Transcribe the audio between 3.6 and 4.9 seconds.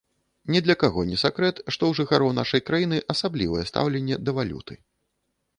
стаўленне да валюты.